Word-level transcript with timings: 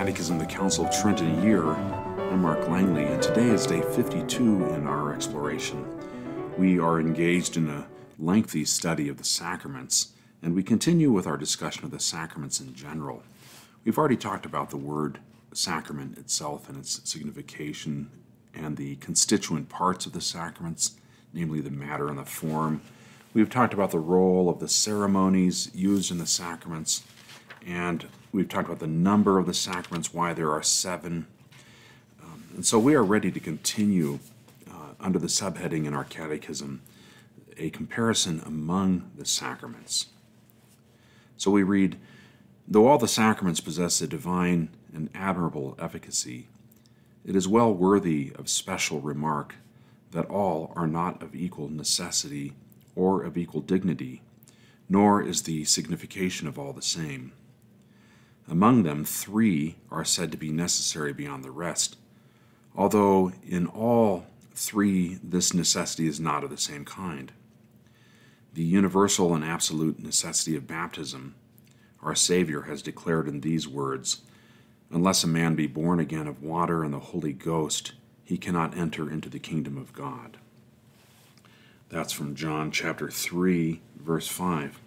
Catechism 0.00 0.40
of 0.40 0.48
the 0.48 0.54
Council 0.54 0.86
of 0.86 0.98
Trent 0.98 1.20
in 1.20 1.38
a 1.38 1.44
year. 1.44 1.62
I'm 1.62 2.40
Mark 2.40 2.66
Langley, 2.68 3.04
and 3.04 3.22
today 3.22 3.50
is 3.50 3.66
day 3.66 3.82
52 3.82 4.64
in 4.70 4.86
our 4.86 5.12
exploration. 5.12 5.84
We 6.56 6.80
are 6.80 6.98
engaged 6.98 7.58
in 7.58 7.68
a 7.68 7.86
lengthy 8.18 8.64
study 8.64 9.10
of 9.10 9.18
the 9.18 9.24
sacraments, 9.24 10.14
and 10.42 10.54
we 10.54 10.62
continue 10.62 11.12
with 11.12 11.26
our 11.26 11.36
discussion 11.36 11.84
of 11.84 11.90
the 11.90 12.00
sacraments 12.00 12.60
in 12.62 12.74
general. 12.74 13.22
We've 13.84 13.98
already 13.98 14.16
talked 14.16 14.46
about 14.46 14.70
the 14.70 14.78
word 14.78 15.18
sacrament 15.52 16.16
itself 16.16 16.70
and 16.70 16.78
its 16.78 17.02
signification 17.04 18.10
and 18.54 18.78
the 18.78 18.96
constituent 18.96 19.68
parts 19.68 20.06
of 20.06 20.14
the 20.14 20.22
sacraments, 20.22 20.92
namely 21.34 21.60
the 21.60 21.70
matter 21.70 22.08
and 22.08 22.16
the 22.16 22.24
form. 22.24 22.80
We've 23.34 23.50
talked 23.50 23.74
about 23.74 23.90
the 23.90 23.98
role 23.98 24.48
of 24.48 24.60
the 24.60 24.68
ceremonies 24.68 25.70
used 25.74 26.10
in 26.10 26.16
the 26.16 26.26
sacraments, 26.26 27.02
and 27.66 28.06
we've 28.32 28.48
talked 28.48 28.68
about 28.68 28.80
the 28.80 28.86
number 28.86 29.38
of 29.38 29.46
the 29.46 29.54
sacraments, 29.54 30.12
why 30.12 30.32
there 30.32 30.50
are 30.50 30.62
seven. 30.62 31.26
Um, 32.22 32.44
and 32.54 32.66
so 32.66 32.78
we 32.78 32.94
are 32.94 33.04
ready 33.04 33.30
to 33.30 33.40
continue 33.40 34.18
uh, 34.70 34.94
under 34.98 35.18
the 35.18 35.26
subheading 35.26 35.86
in 35.86 35.94
our 35.94 36.04
catechism 36.04 36.82
a 37.60 37.70
comparison 37.70 38.42
among 38.46 39.10
the 39.16 39.26
sacraments. 39.26 40.06
So 41.36 41.50
we 41.50 41.62
read, 41.62 41.98
Though 42.66 42.86
all 42.86 42.98
the 42.98 43.08
sacraments 43.08 43.60
possess 43.60 44.00
a 44.00 44.06
divine 44.06 44.70
and 44.94 45.10
admirable 45.14 45.76
efficacy, 45.78 46.46
it 47.24 47.36
is 47.36 47.48
well 47.48 47.72
worthy 47.72 48.32
of 48.36 48.48
special 48.48 49.00
remark 49.00 49.56
that 50.12 50.26
all 50.26 50.72
are 50.76 50.86
not 50.86 51.22
of 51.22 51.34
equal 51.34 51.68
necessity 51.68 52.54
or 52.94 53.22
of 53.22 53.36
equal 53.36 53.60
dignity, 53.60 54.22
nor 54.88 55.22
is 55.22 55.42
the 55.42 55.64
signification 55.64 56.46
of 56.48 56.58
all 56.58 56.72
the 56.72 56.82
same. 56.82 57.32
Among 58.48 58.82
them, 58.82 59.04
three 59.04 59.76
are 59.90 60.04
said 60.04 60.32
to 60.32 60.38
be 60.38 60.50
necessary 60.50 61.12
beyond 61.12 61.44
the 61.44 61.50
rest, 61.50 61.96
although 62.74 63.32
in 63.46 63.66
all 63.66 64.26
three 64.54 65.18
this 65.22 65.54
necessity 65.54 66.06
is 66.06 66.20
not 66.20 66.44
of 66.44 66.50
the 66.50 66.58
same 66.58 66.84
kind. 66.84 67.32
The 68.54 68.62
universal 68.62 69.34
and 69.34 69.44
absolute 69.44 70.02
necessity 70.02 70.56
of 70.56 70.66
baptism, 70.66 71.34
our 72.02 72.14
Savior 72.14 72.62
has 72.62 72.82
declared 72.82 73.28
in 73.28 73.40
these 73.40 73.68
words 73.68 74.22
Unless 74.92 75.22
a 75.22 75.28
man 75.28 75.54
be 75.54 75.68
born 75.68 76.00
again 76.00 76.26
of 76.26 76.42
water 76.42 76.82
and 76.82 76.92
the 76.92 76.98
Holy 76.98 77.32
Ghost, 77.32 77.92
he 78.24 78.36
cannot 78.36 78.76
enter 78.76 79.08
into 79.08 79.28
the 79.28 79.38
kingdom 79.38 79.76
of 79.76 79.92
God. 79.92 80.36
That's 81.88 82.12
from 82.12 82.34
John 82.34 82.72
chapter 82.72 83.08
3, 83.08 83.80
verse 83.96 84.26
5. 84.26 84.80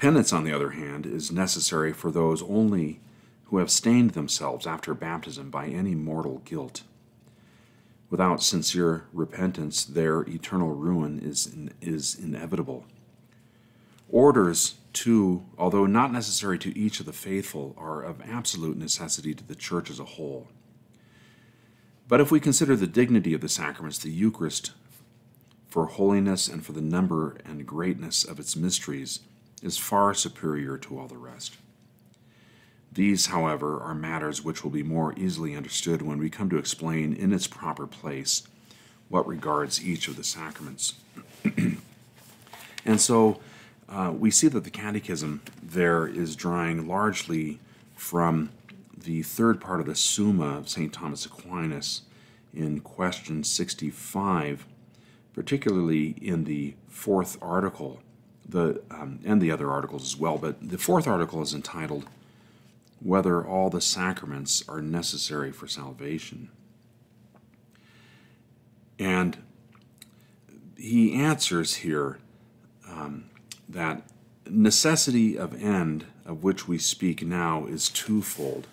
Penance, 0.00 0.32
on 0.32 0.44
the 0.44 0.52
other 0.52 0.70
hand, 0.70 1.04
is 1.04 1.30
necessary 1.30 1.92
for 1.92 2.10
those 2.10 2.42
only 2.44 3.00
who 3.44 3.58
have 3.58 3.70
stained 3.70 4.12
themselves 4.12 4.66
after 4.66 4.94
baptism 4.94 5.50
by 5.50 5.66
any 5.66 5.94
mortal 5.94 6.38
guilt. 6.46 6.84
Without 8.08 8.42
sincere 8.42 9.04
repentance, 9.12 9.84
their 9.84 10.22
eternal 10.22 10.70
ruin 10.70 11.18
is, 11.18 11.54
is 11.82 12.18
inevitable. 12.18 12.86
Orders, 14.08 14.76
too, 14.94 15.44
although 15.58 15.84
not 15.84 16.12
necessary 16.12 16.58
to 16.60 16.76
each 16.78 17.00
of 17.00 17.04
the 17.06 17.12
faithful, 17.12 17.74
are 17.76 18.02
of 18.02 18.22
absolute 18.22 18.78
necessity 18.78 19.34
to 19.34 19.44
the 19.44 19.54
church 19.54 19.90
as 19.90 20.00
a 20.00 20.04
whole. 20.04 20.48
But 22.08 22.22
if 22.22 22.30
we 22.30 22.40
consider 22.40 22.74
the 22.74 22.86
dignity 22.86 23.34
of 23.34 23.42
the 23.42 23.50
sacraments, 23.50 23.98
the 23.98 24.10
Eucharist, 24.10 24.72
for 25.68 25.86
holiness 25.86 26.48
and 26.48 26.64
for 26.64 26.72
the 26.72 26.80
number 26.80 27.36
and 27.44 27.66
greatness 27.66 28.24
of 28.24 28.40
its 28.40 28.56
mysteries, 28.56 29.20
is 29.62 29.78
far 29.78 30.14
superior 30.14 30.78
to 30.78 30.98
all 30.98 31.06
the 31.06 31.16
rest. 31.16 31.56
These, 32.92 33.26
however, 33.26 33.80
are 33.80 33.94
matters 33.94 34.44
which 34.44 34.64
will 34.64 34.70
be 34.70 34.82
more 34.82 35.14
easily 35.16 35.54
understood 35.54 36.02
when 36.02 36.18
we 36.18 36.28
come 36.28 36.50
to 36.50 36.58
explain 36.58 37.12
in 37.12 37.32
its 37.32 37.46
proper 37.46 37.86
place 37.86 38.42
what 39.08 39.26
regards 39.26 39.84
each 39.84 40.08
of 40.08 40.16
the 40.16 40.24
sacraments. 40.24 40.94
and 42.84 43.00
so 43.00 43.40
uh, 43.88 44.12
we 44.16 44.30
see 44.30 44.48
that 44.48 44.64
the 44.64 44.70
Catechism 44.70 45.42
there 45.62 46.06
is 46.06 46.34
drawing 46.34 46.88
largely 46.88 47.60
from 47.94 48.50
the 48.96 49.22
third 49.22 49.60
part 49.60 49.80
of 49.80 49.86
the 49.86 49.94
Summa 49.94 50.58
of 50.58 50.68
St. 50.68 50.92
Thomas 50.92 51.26
Aquinas 51.26 52.02
in 52.52 52.80
question 52.80 53.44
65, 53.44 54.66
particularly 55.32 56.16
in 56.20 56.44
the 56.44 56.74
fourth 56.88 57.38
article 57.40 58.00
the 58.50 58.82
um, 58.90 59.20
and 59.24 59.40
the 59.40 59.50
other 59.50 59.70
articles 59.70 60.02
as 60.02 60.16
well. 60.16 60.38
But 60.38 60.68
the 60.68 60.78
fourth 60.78 61.06
article 61.06 61.42
is 61.42 61.54
entitled 61.54 62.06
"Whether 63.00 63.44
All 63.44 63.70
the 63.70 63.80
Sacraments 63.80 64.64
Are 64.68 64.82
Necessary 64.82 65.52
for 65.52 65.66
Salvation," 65.66 66.50
and 68.98 69.38
he 70.76 71.14
answers 71.14 71.76
here 71.76 72.18
um, 72.88 73.24
that 73.68 74.02
necessity 74.48 75.38
of 75.38 75.60
end 75.62 76.06
of 76.24 76.42
which 76.42 76.66
we 76.66 76.78
speak 76.78 77.22
now 77.22 77.66
is 77.66 77.88
twofold. 77.88 78.66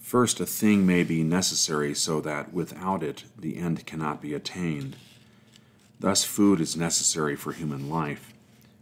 First, 0.00 0.40
a 0.40 0.46
thing 0.46 0.84
may 0.84 1.04
be 1.04 1.22
necessary 1.22 1.94
so 1.94 2.20
that 2.20 2.52
without 2.52 3.02
it 3.02 3.24
the 3.38 3.56
end 3.56 3.86
cannot 3.86 4.20
be 4.20 4.34
attained. 4.34 4.96
Thus, 6.00 6.24
food 6.24 6.60
is 6.60 6.76
necessary 6.76 7.36
for 7.36 7.52
human 7.52 7.88
life 7.88 8.31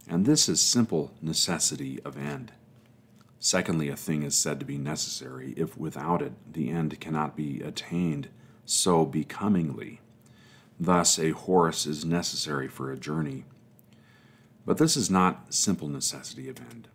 and 0.09 0.25
this 0.25 0.49
is 0.49 0.61
simple 0.61 1.11
necessity 1.21 1.99
of 2.03 2.17
end. 2.17 2.51
Secondly, 3.39 3.89
a 3.89 3.95
thing 3.95 4.23
is 4.23 4.35
said 4.35 4.59
to 4.59 4.65
be 4.65 4.77
necessary 4.77 5.53
if 5.57 5.77
without 5.77 6.21
it 6.21 6.33
the 6.53 6.69
end 6.69 6.99
cannot 6.99 7.35
be 7.35 7.61
attained 7.61 8.29
so 8.65 9.05
becomingly. 9.05 9.99
Thus, 10.79 11.17
a 11.17 11.31
horse 11.31 11.85
is 11.85 12.05
necessary 12.05 12.67
for 12.67 12.91
a 12.91 12.97
journey. 12.97 13.45
But 14.65 14.77
this 14.77 14.95
is 14.95 15.09
not 15.09 15.53
simple 15.53 15.87
necessity 15.87 16.49
of 16.49 16.59
end. 16.59 16.87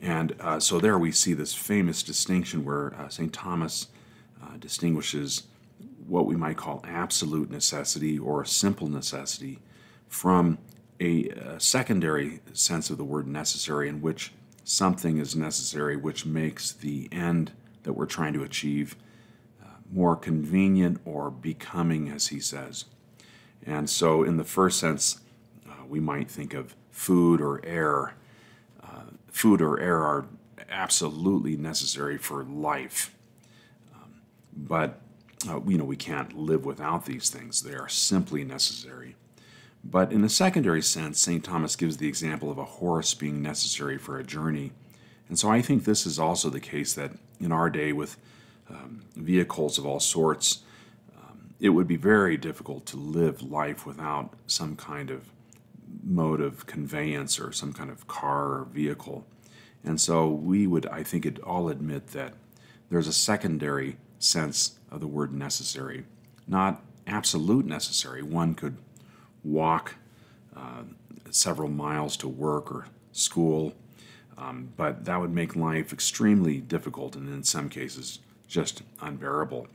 And 0.00 0.34
uh, 0.40 0.60
so 0.60 0.80
there 0.80 0.98
we 0.98 1.12
see 1.12 1.32
this 1.32 1.54
famous 1.54 2.02
distinction 2.02 2.64
where 2.64 2.94
uh, 2.94 3.08
St. 3.08 3.32
Thomas 3.32 3.86
uh, 4.42 4.56
distinguishes 4.58 5.44
what 6.06 6.26
we 6.26 6.36
might 6.36 6.56
call 6.56 6.84
absolute 6.86 7.50
necessity 7.50 8.18
or 8.18 8.44
simple 8.44 8.88
necessity 8.88 9.60
from 10.08 10.58
a, 11.02 11.28
a 11.30 11.60
secondary 11.60 12.40
sense 12.52 12.88
of 12.88 12.96
the 12.96 13.04
word 13.04 13.26
necessary 13.26 13.88
in 13.88 14.00
which 14.00 14.32
something 14.64 15.18
is 15.18 15.34
necessary 15.34 15.96
which 15.96 16.24
makes 16.24 16.70
the 16.70 17.08
end 17.10 17.50
that 17.82 17.94
we're 17.94 18.06
trying 18.06 18.32
to 18.32 18.44
achieve 18.44 18.94
uh, 19.60 19.66
more 19.92 20.14
convenient 20.14 21.00
or 21.04 21.30
becoming, 21.30 22.08
as 22.08 22.28
he 22.28 22.38
says. 22.38 22.84
And 23.66 23.90
so, 23.90 24.22
in 24.22 24.36
the 24.36 24.44
first 24.44 24.78
sense, 24.78 25.20
uh, 25.68 25.84
we 25.88 25.98
might 25.98 26.30
think 26.30 26.54
of 26.54 26.76
food 26.90 27.40
or 27.40 27.60
air. 27.64 28.14
Uh, 28.80 29.10
food 29.28 29.60
or 29.60 29.80
air 29.80 30.00
are 30.00 30.26
absolutely 30.70 31.56
necessary 31.56 32.16
for 32.16 32.44
life. 32.44 33.12
Um, 33.94 34.20
but, 34.56 35.00
uh, 35.48 35.60
you 35.66 35.76
know, 35.76 35.84
we 35.84 35.96
can't 35.96 36.36
live 36.36 36.64
without 36.64 37.06
these 37.06 37.28
things, 37.28 37.62
they 37.62 37.74
are 37.74 37.88
simply 37.88 38.44
necessary. 38.44 39.16
But 39.84 40.12
in 40.12 40.22
a 40.24 40.28
secondary 40.28 40.82
sense, 40.82 41.20
St. 41.20 41.42
Thomas 41.42 41.76
gives 41.76 41.96
the 41.96 42.08
example 42.08 42.50
of 42.50 42.58
a 42.58 42.64
horse 42.64 43.14
being 43.14 43.42
necessary 43.42 43.98
for 43.98 44.18
a 44.18 44.24
journey. 44.24 44.72
And 45.28 45.38
so 45.38 45.50
I 45.50 45.60
think 45.62 45.84
this 45.84 46.06
is 46.06 46.18
also 46.18 46.50
the 46.50 46.60
case 46.60 46.92
that 46.94 47.12
in 47.40 47.52
our 47.52 47.68
day, 47.68 47.92
with 47.92 48.16
um, 48.70 49.02
vehicles 49.16 49.78
of 49.78 49.86
all 49.86 49.98
sorts, 50.00 50.60
um, 51.16 51.54
it 51.58 51.70
would 51.70 51.88
be 51.88 51.96
very 51.96 52.36
difficult 52.36 52.86
to 52.86 52.96
live 52.96 53.42
life 53.42 53.84
without 53.84 54.34
some 54.46 54.76
kind 54.76 55.10
of 55.10 55.28
mode 56.04 56.40
of 56.40 56.66
conveyance 56.66 57.38
or 57.40 57.52
some 57.52 57.72
kind 57.72 57.90
of 57.90 58.06
car 58.06 58.58
or 58.58 58.68
vehicle. 58.70 59.26
And 59.84 60.00
so 60.00 60.28
we 60.28 60.66
would, 60.66 60.86
I 60.86 61.02
think, 61.02 61.26
it 61.26 61.40
all 61.40 61.68
admit 61.68 62.08
that 62.08 62.34
there's 62.88 63.08
a 63.08 63.12
secondary 63.12 63.96
sense 64.18 64.78
of 64.90 65.00
the 65.00 65.06
word 65.08 65.32
necessary, 65.32 66.04
not 66.46 66.82
absolute 67.06 67.66
necessary. 67.66 68.22
One 68.22 68.54
could 68.54 68.76
walk 69.44 69.96
uh, 70.56 70.82
several 71.30 71.68
miles 71.68 72.16
to 72.18 72.28
work 72.28 72.70
or 72.70 72.86
school, 73.12 73.74
um, 74.38 74.72
but 74.76 75.04
that 75.04 75.20
would 75.20 75.32
make 75.32 75.56
life 75.56 75.92
extremely 75.92 76.58
difficult 76.58 77.16
and 77.16 77.28
in 77.28 77.42
some 77.42 77.68
cases 77.68 78.20
just 78.46 78.82
unbearable. 79.00 79.66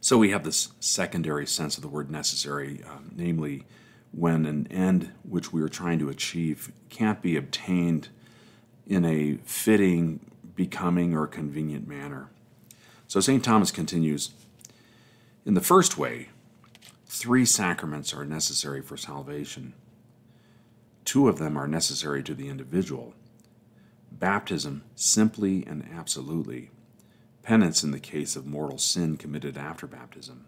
So 0.00 0.16
we 0.16 0.30
have 0.30 0.44
this 0.44 0.68
secondary 0.80 1.46
sense 1.46 1.76
of 1.76 1.82
the 1.82 1.88
word 1.88 2.10
necessary, 2.10 2.82
um, 2.88 3.12
namely 3.14 3.64
when 4.12 4.46
an 4.46 4.66
end 4.70 5.12
which 5.22 5.52
we 5.52 5.62
are 5.62 5.68
trying 5.68 5.98
to 5.98 6.08
achieve 6.08 6.72
can't 6.88 7.22
be 7.22 7.36
obtained 7.36 8.08
in 8.86 9.04
a 9.04 9.38
fitting, 9.44 10.20
becoming, 10.56 11.14
or 11.14 11.26
convenient 11.26 11.86
manner. 11.86 12.28
So 13.06 13.20
St. 13.20 13.44
Thomas 13.44 13.70
continues 13.70 14.30
In 15.44 15.54
the 15.54 15.60
first 15.60 15.96
way, 15.96 16.28
Three 17.12 17.44
sacraments 17.44 18.14
are 18.14 18.24
necessary 18.24 18.80
for 18.80 18.96
salvation. 18.96 19.74
Two 21.04 21.28
of 21.28 21.38
them 21.38 21.56
are 21.56 21.66
necessary 21.66 22.22
to 22.22 22.34
the 22.36 22.48
individual, 22.48 23.14
baptism 24.12 24.84
simply 24.94 25.66
and 25.66 25.88
absolutely, 25.92 26.70
penance 27.42 27.82
in 27.82 27.90
the 27.90 27.98
case 27.98 28.36
of 28.36 28.46
mortal 28.46 28.78
sin 28.78 29.16
committed 29.16 29.58
after 29.58 29.88
baptism. 29.88 30.44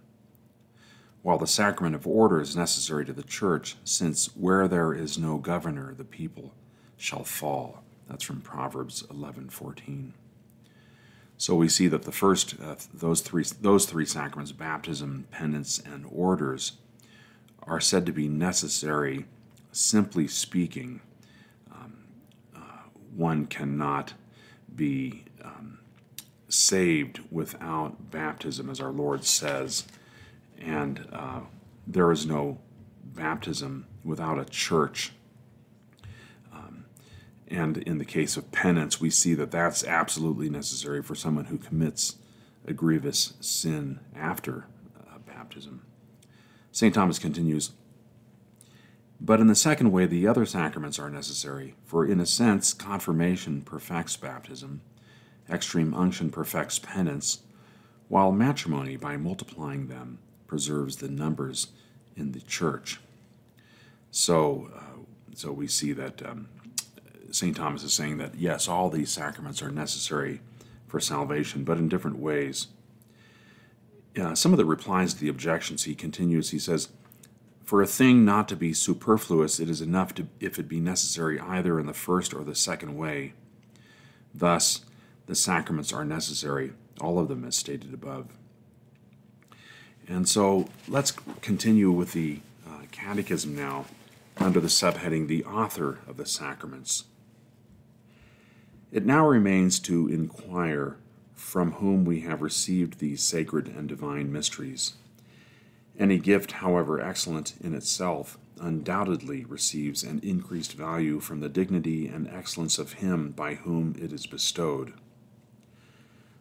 While 1.22 1.38
the 1.38 1.48
sacrament 1.48 1.96
of 1.96 2.06
order 2.06 2.40
is 2.40 2.54
necessary 2.54 3.04
to 3.06 3.12
the 3.12 3.24
church, 3.24 3.74
since 3.82 4.26
where 4.36 4.68
there 4.68 4.94
is 4.94 5.18
no 5.18 5.38
governor, 5.38 5.94
the 5.94 6.04
people 6.04 6.54
shall 6.96 7.24
fall. 7.24 7.82
That's 8.08 8.22
from 8.22 8.40
Proverbs 8.40 9.02
11:14. 9.10 10.12
So 11.42 11.56
we 11.56 11.68
see 11.68 11.88
that 11.88 12.02
the 12.02 12.12
first 12.12 12.54
uh, 12.62 12.76
those 12.94 13.20
three 13.20 13.44
those 13.60 13.84
three 13.84 14.06
sacraments, 14.06 14.52
baptism, 14.52 15.26
penance, 15.32 15.80
and 15.84 16.06
orders, 16.08 16.74
are 17.64 17.80
said 17.80 18.06
to 18.06 18.12
be 18.12 18.28
necessary. 18.28 19.24
Simply 19.72 20.28
speaking, 20.28 21.00
um, 21.72 21.94
uh, 22.54 22.86
one 23.16 23.46
cannot 23.46 24.14
be 24.76 25.24
um, 25.42 25.80
saved 26.48 27.18
without 27.32 28.12
baptism, 28.12 28.70
as 28.70 28.78
our 28.78 28.92
Lord 28.92 29.24
says, 29.24 29.84
and 30.60 31.08
uh, 31.12 31.40
there 31.88 32.12
is 32.12 32.24
no 32.24 32.58
baptism 33.02 33.88
without 34.04 34.38
a 34.38 34.44
church. 34.44 35.10
And 37.48 37.78
in 37.78 37.98
the 37.98 38.04
case 38.04 38.36
of 38.36 38.52
penance, 38.52 39.00
we 39.00 39.10
see 39.10 39.34
that 39.34 39.50
that's 39.50 39.84
absolutely 39.84 40.48
necessary 40.48 41.02
for 41.02 41.14
someone 41.14 41.46
who 41.46 41.58
commits 41.58 42.16
a 42.66 42.72
grievous 42.72 43.34
sin 43.40 44.00
after 44.14 44.66
uh, 44.98 45.18
baptism. 45.18 45.82
St. 46.70 46.94
Thomas 46.94 47.18
continues 47.18 47.72
But 49.20 49.40
in 49.40 49.48
the 49.48 49.54
second 49.54 49.92
way, 49.92 50.06
the 50.06 50.26
other 50.26 50.46
sacraments 50.46 50.98
are 50.98 51.10
necessary, 51.10 51.74
for 51.84 52.06
in 52.06 52.20
a 52.20 52.26
sense, 52.26 52.72
confirmation 52.72 53.62
perfects 53.62 54.16
baptism, 54.16 54.80
extreme 55.50 55.92
unction 55.92 56.30
perfects 56.30 56.78
penance, 56.78 57.42
while 58.08 58.32
matrimony, 58.32 58.96
by 58.96 59.16
multiplying 59.16 59.88
them, 59.88 60.18
preserves 60.46 60.96
the 60.96 61.08
numbers 61.08 61.68
in 62.16 62.32
the 62.32 62.40
church. 62.40 63.00
So, 64.10 64.70
uh, 64.74 64.98
so 65.34 65.52
we 65.52 65.66
see 65.66 65.92
that 65.92 66.24
um, 66.26 66.48
St. 67.32 67.56
Thomas 67.56 67.82
is 67.82 67.92
saying 67.92 68.18
that 68.18 68.34
yes, 68.34 68.68
all 68.68 68.90
these 68.90 69.10
sacraments 69.10 69.62
are 69.62 69.70
necessary 69.70 70.40
for 70.86 71.00
salvation, 71.00 71.64
but 71.64 71.78
in 71.78 71.88
different 71.88 72.18
ways 72.18 72.68
uh, 74.20 74.34
some 74.34 74.52
of 74.52 74.58
the 74.58 74.64
replies 74.64 75.14
to 75.14 75.20
the 75.20 75.28
objections, 75.28 75.84
he 75.84 75.94
continues, 75.94 76.50
he 76.50 76.58
says, 76.58 76.88
For 77.64 77.82
a 77.82 77.86
thing 77.86 78.24
not 78.24 78.48
to 78.48 78.56
be 78.56 78.74
superfluous, 78.74 79.58
it 79.58 79.70
is 79.70 79.80
enough 79.80 80.14
to, 80.14 80.26
if 80.40 80.58
it 80.58 80.68
be 80.68 80.80
necessary 80.80 81.40
either 81.40 81.80
in 81.80 81.86
the 81.86 81.94
first 81.94 82.34
or 82.34 82.44
the 82.44 82.54
second 82.54 82.96
way. 82.96 83.32
Thus, 84.34 84.84
the 85.26 85.34
sacraments 85.34 85.92
are 85.92 86.04
necessary, 86.04 86.72
all 87.00 87.18
of 87.18 87.28
them 87.28 87.44
as 87.44 87.56
stated 87.56 87.94
above. 87.94 88.28
And 90.08 90.28
so 90.28 90.68
let's 90.88 91.12
continue 91.40 91.90
with 91.90 92.12
the 92.12 92.40
uh, 92.68 92.82
Catechism 92.90 93.54
now 93.54 93.86
under 94.36 94.60
the 94.60 94.68
subheading 94.68 95.28
The 95.28 95.44
Author 95.44 96.00
of 96.06 96.16
the 96.16 96.26
Sacraments. 96.26 97.04
It 98.92 99.06
now 99.06 99.26
remains 99.26 99.80
to 99.80 100.06
inquire 100.08 100.98
from 101.34 101.72
whom 101.72 102.04
we 102.04 102.20
have 102.20 102.42
received 102.42 102.98
these 102.98 103.22
sacred 103.22 103.66
and 103.68 103.88
divine 103.88 104.30
mysteries. 104.30 104.92
Any 105.98 106.18
gift, 106.18 106.52
however 106.52 107.00
excellent 107.00 107.54
in 107.58 107.74
itself, 107.74 108.36
undoubtedly 108.60 109.46
receives 109.46 110.02
an 110.02 110.20
increased 110.22 110.74
value 110.74 111.20
from 111.20 111.40
the 111.40 111.48
dignity 111.48 112.06
and 112.06 112.28
excellence 112.28 112.78
of 112.78 112.94
him 112.94 113.30
by 113.30 113.54
whom 113.54 113.96
it 113.98 114.12
is 114.12 114.26
bestowed. 114.26 114.92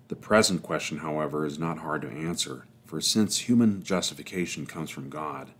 The 0.09 0.17
present 0.17 0.61
question, 0.61 0.97
however, 0.97 1.45
is 1.45 1.57
not 1.57 1.77
hard 1.77 2.01
to 2.01 2.11
answer, 2.11 2.65
for 2.85 2.99
since 2.99 3.47
human 3.49 3.81
justification 3.81 4.65
comes 4.65 4.89
from 4.89 5.09
God, 5.09 5.51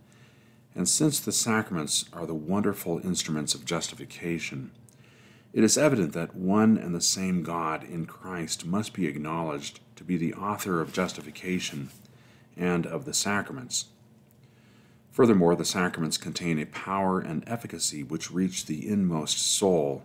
and 0.74 0.86
since 0.86 1.20
the 1.20 1.32
sacraments 1.32 2.04
are 2.12 2.26
the 2.26 2.34
wonderful 2.34 3.00
instruments 3.02 3.54
of 3.54 3.64
justification, 3.64 4.72
it 5.52 5.62
is 5.62 5.76
evident 5.76 6.14
that 6.14 6.34
one 6.34 6.78
and 6.78 6.94
the 6.94 7.00
same 7.00 7.42
God 7.42 7.84
in 7.84 8.06
Christ 8.06 8.64
must 8.64 8.94
be 8.94 9.06
acknowledged 9.06 9.80
to 9.96 10.04
be 10.04 10.16
the 10.16 10.32
author 10.34 10.80
of 10.80 10.92
justification 10.92 11.90
and 12.56 12.86
of 12.86 13.04
the 13.04 13.12
sacraments. 13.12 13.86
Furthermore, 15.10 15.54
the 15.54 15.64
sacraments 15.64 16.16
contain 16.16 16.58
a 16.58 16.64
power 16.66 17.20
and 17.20 17.44
efficacy 17.46 18.02
which 18.02 18.30
reach 18.30 18.64
the 18.64 18.88
inmost 18.88 19.38
soul, 19.38 20.04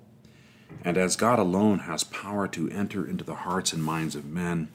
and 0.83 0.97
as 0.97 1.15
God 1.15 1.39
alone 1.39 1.79
has 1.79 2.03
power 2.03 2.45
to 2.49 2.69
enter 2.69 3.07
into 3.07 3.23
the 3.23 3.35
hearts 3.35 3.71
and 3.71 3.81
minds 3.81 4.15
of 4.15 4.25
men, 4.25 4.67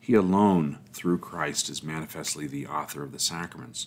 he 0.00 0.14
alone, 0.14 0.78
through 0.92 1.18
Christ, 1.18 1.70
is 1.70 1.84
manifestly 1.84 2.48
the 2.48 2.66
author 2.66 3.04
of 3.04 3.12
the 3.12 3.20
sacraments. 3.20 3.86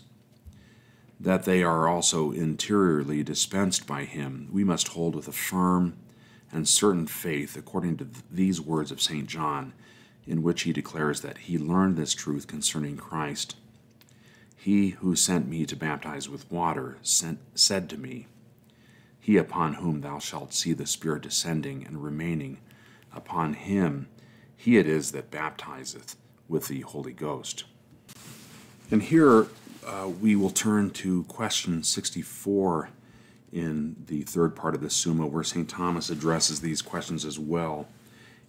That 1.19 1.43
they 1.43 1.61
are 1.61 1.89
also 1.89 2.31
interiorly 2.31 3.21
dispensed 3.21 3.85
by 3.85 4.05
him, 4.05 4.47
we 4.49 4.63
must 4.63 4.89
hold 4.89 5.13
with 5.13 5.27
a 5.27 5.33
firm 5.33 5.97
and 6.55 6.69
certain 6.69 7.05
faith 7.05 7.57
according 7.57 7.97
to 7.97 8.07
these 8.31 8.61
words 8.61 8.89
of 8.89 9.01
St. 9.01 9.27
John, 9.27 9.73
in 10.25 10.41
which 10.41 10.61
he 10.61 10.71
declares 10.71 11.19
that 11.19 11.39
he 11.39 11.57
learned 11.57 11.97
this 11.97 12.13
truth 12.13 12.47
concerning 12.47 12.95
Christ. 12.95 13.57
He 14.55 14.91
who 14.91 15.17
sent 15.17 15.49
me 15.49 15.65
to 15.65 15.75
baptize 15.75 16.29
with 16.29 16.49
water 16.49 16.97
sent, 17.01 17.39
said 17.55 17.89
to 17.89 17.97
me, 17.97 18.27
He 19.19 19.35
upon 19.35 19.73
whom 19.73 19.99
thou 19.99 20.17
shalt 20.17 20.53
see 20.53 20.71
the 20.71 20.87
Spirit 20.87 21.23
descending 21.23 21.85
and 21.85 22.01
remaining, 22.01 22.59
upon 23.13 23.53
him 23.53 24.07
he 24.55 24.77
it 24.77 24.87
is 24.87 25.11
that 25.11 25.29
baptizeth 25.29 26.15
with 26.47 26.69
the 26.69 26.81
Holy 26.81 27.11
Ghost. 27.11 27.65
And 28.89 29.03
here 29.03 29.47
uh, 29.85 30.09
we 30.21 30.37
will 30.37 30.49
turn 30.51 30.89
to 30.91 31.23
question 31.23 31.83
64 31.83 32.89
in 33.55 33.95
the 34.07 34.21
third 34.23 34.53
part 34.53 34.75
of 34.75 34.81
the 34.81 34.89
Summa, 34.89 35.25
where 35.25 35.43
St. 35.43 35.69
Thomas 35.69 36.09
addresses 36.09 36.59
these 36.59 36.81
questions 36.81 37.23
as 37.23 37.39
well. 37.39 37.87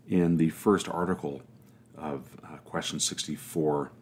In 0.09 0.37
the 0.37 0.51
first 0.51 0.89
article 0.89 1.43
of 1.97 2.29
uh, 2.43 2.57
question 2.65 2.99
64, 2.99 3.93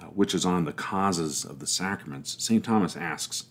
uh, 0.00 0.04
which 0.04 0.32
is 0.32 0.46
on 0.46 0.64
the 0.64 0.72
causes 0.72 1.44
of 1.44 1.58
the 1.58 1.66
sacraments, 1.66 2.36
St. 2.38 2.64
Thomas 2.64 2.96
asks 2.96 3.46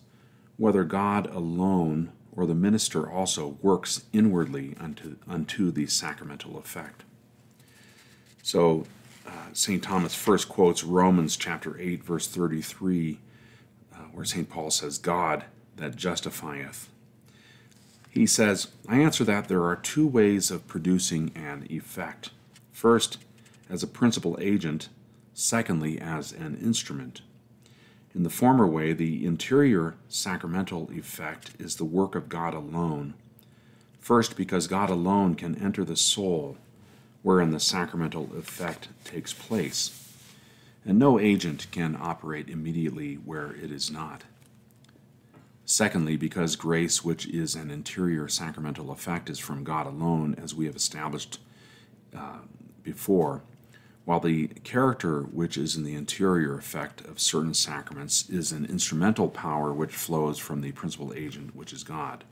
whether 0.56 0.82
God 0.82 1.26
alone 1.26 2.12
or 2.32 2.46
the 2.46 2.54
minister 2.54 3.10
also 3.10 3.58
works 3.60 4.04
inwardly 4.14 4.74
unto, 4.80 5.16
unto 5.28 5.70
the 5.70 5.86
sacramental 5.86 6.56
effect. 6.56 7.04
So, 8.42 8.86
uh, 9.26 9.52
St. 9.52 9.82
Thomas 9.82 10.14
first 10.14 10.48
quotes 10.48 10.82
Romans 10.82 11.36
chapter 11.36 11.78
8, 11.78 12.02
verse 12.02 12.26
33, 12.26 13.18
uh, 13.92 13.96
where 14.12 14.24
St. 14.24 14.48
Paul 14.48 14.70
says, 14.70 14.96
God 14.96 15.44
that 15.80 15.96
justifieth. 15.96 16.88
He 18.10 18.26
says, 18.26 18.68
I 18.88 18.98
answer 18.98 19.24
that 19.24 19.48
there 19.48 19.64
are 19.64 19.76
two 19.76 20.06
ways 20.06 20.50
of 20.50 20.66
producing 20.66 21.30
an 21.34 21.66
effect. 21.70 22.30
First, 22.72 23.18
as 23.68 23.82
a 23.82 23.88
principal 23.88 24.36
agent, 24.40 24.88
secondly, 25.32 26.00
as 26.00 26.32
an 26.32 26.58
instrument. 26.60 27.22
In 28.14 28.24
the 28.24 28.30
former 28.30 28.66
way, 28.66 28.92
the 28.92 29.24
interior 29.24 29.94
sacramental 30.08 30.90
effect 30.92 31.52
is 31.60 31.76
the 31.76 31.84
work 31.84 32.16
of 32.16 32.28
God 32.28 32.54
alone. 32.54 33.14
First, 34.00 34.36
because 34.36 34.66
God 34.66 34.90
alone 34.90 35.36
can 35.36 35.54
enter 35.62 35.84
the 35.84 35.96
soul, 35.96 36.56
wherein 37.22 37.52
the 37.52 37.60
sacramental 37.60 38.30
effect 38.36 38.88
takes 39.04 39.32
place, 39.32 40.12
and 40.84 40.98
no 40.98 41.20
agent 41.20 41.68
can 41.70 41.96
operate 42.00 42.48
immediately 42.48 43.14
where 43.14 43.52
it 43.52 43.70
is 43.70 43.90
not. 43.90 44.24
Secondly, 45.72 46.16
because 46.16 46.56
grace, 46.56 47.04
which 47.04 47.28
is 47.28 47.54
an 47.54 47.70
interior 47.70 48.26
sacramental 48.26 48.90
effect, 48.90 49.30
is 49.30 49.38
from 49.38 49.62
God 49.62 49.86
alone, 49.86 50.34
as 50.36 50.52
we 50.52 50.66
have 50.66 50.74
established 50.74 51.38
uh, 52.12 52.40
before, 52.82 53.42
while 54.04 54.18
the 54.18 54.48
character 54.64 55.22
which 55.22 55.56
is 55.56 55.76
in 55.76 55.84
the 55.84 55.94
interior 55.94 56.58
effect 56.58 57.02
of 57.02 57.20
certain 57.20 57.54
sacraments 57.54 58.28
is 58.28 58.50
an 58.50 58.64
instrumental 58.64 59.28
power 59.28 59.72
which 59.72 59.92
flows 59.94 60.40
from 60.40 60.60
the 60.60 60.72
principal 60.72 61.14
agent, 61.14 61.54
which 61.54 61.72
is 61.72 61.84
God. 61.84 62.24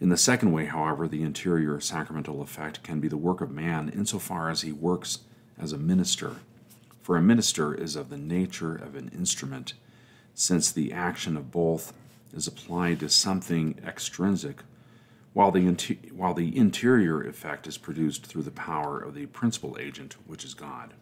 In 0.00 0.08
the 0.08 0.16
second 0.16 0.50
way, 0.50 0.64
however, 0.64 1.06
the 1.06 1.22
interior 1.22 1.78
sacramental 1.78 2.40
effect 2.40 2.82
can 2.82 3.00
be 3.00 3.08
the 3.08 3.18
work 3.18 3.42
of 3.42 3.50
man 3.50 3.90
insofar 3.90 4.48
as 4.48 4.62
he 4.62 4.72
works 4.72 5.18
as 5.58 5.74
a 5.74 5.78
minister. 5.78 6.36
For 7.02 7.18
a 7.18 7.22
minister 7.22 7.74
is 7.74 7.96
of 7.96 8.08
the 8.08 8.16
nature 8.16 8.74
of 8.74 8.94
an 8.94 9.10
instrument, 9.14 9.74
since 10.32 10.72
the 10.72 10.90
action 10.90 11.36
of 11.36 11.50
both 11.50 11.92
is 12.34 12.46
applied 12.46 13.00
to 13.00 13.08
something 13.08 13.80
extrinsic, 13.86 14.62
while 15.32 15.50
the, 15.50 15.66
inter- 15.66 15.96
while 16.12 16.34
the 16.34 16.56
interior 16.56 17.22
effect 17.22 17.66
is 17.66 17.78
produced 17.78 18.26
through 18.26 18.42
the 18.42 18.50
power 18.50 19.00
of 19.00 19.14
the 19.14 19.26
principal 19.26 19.76
agent, 19.80 20.16
which 20.26 20.44
is 20.44 20.54
God. 20.54 20.94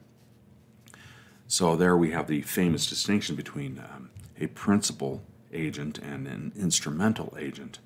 So 1.46 1.76
there 1.76 1.96
we 1.96 2.12
have 2.12 2.28
the 2.28 2.42
famous 2.42 2.86
distinction 2.86 3.36
between 3.36 3.78
um, 3.78 4.10
a 4.40 4.46
principal 4.46 5.22
agent 5.52 5.98
and 5.98 6.26
an 6.26 6.52
instrumental 6.56 7.36
agent. 7.38 7.78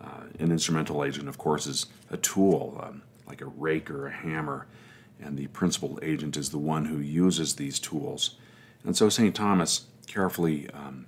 Uh, 0.00 0.22
an 0.38 0.50
instrumental 0.50 1.04
agent, 1.04 1.28
of 1.28 1.36
course, 1.36 1.66
is 1.66 1.86
a 2.10 2.16
tool, 2.16 2.80
um, 2.82 3.02
like 3.26 3.42
a 3.42 3.46
rake 3.46 3.90
or 3.90 4.06
a 4.06 4.12
hammer, 4.12 4.66
and 5.20 5.36
the 5.36 5.46
principal 5.48 5.98
agent 6.02 6.36
is 6.36 6.48
the 6.48 6.58
one 6.58 6.86
who 6.86 6.98
uses 6.98 7.56
these 7.56 7.78
tools. 7.78 8.36
And 8.84 8.96
so 8.96 9.10
St. 9.10 9.34
Thomas 9.34 9.82
carefully 10.06 10.70
um, 10.70 11.06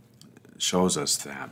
shows 0.58 0.96
us 0.98 1.16
that 1.16 1.50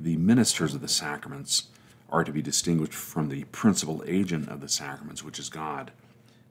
the 0.00 0.16
ministers 0.16 0.74
of 0.74 0.80
the 0.80 0.88
sacraments 0.88 1.64
are 2.10 2.24
to 2.24 2.32
be 2.32 2.42
distinguished 2.42 2.94
from 2.94 3.28
the 3.28 3.44
principal 3.44 4.02
agent 4.06 4.48
of 4.48 4.60
the 4.60 4.68
sacraments, 4.68 5.22
which 5.22 5.38
is 5.38 5.48
God. 5.48 5.90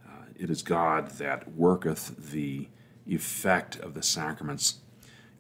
Uh, 0.06 0.26
it 0.38 0.50
is 0.50 0.62
God 0.62 1.12
that 1.12 1.52
worketh 1.54 2.32
the 2.32 2.68
effect 3.08 3.78
of 3.80 3.94
the 3.94 4.04
sacraments. 4.04 4.76